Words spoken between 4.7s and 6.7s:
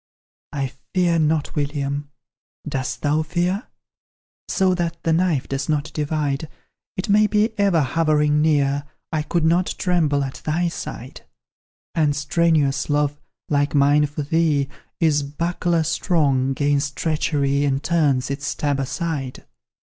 that the knife does not divide,